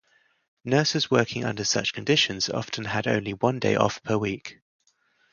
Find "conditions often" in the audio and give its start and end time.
1.93-2.85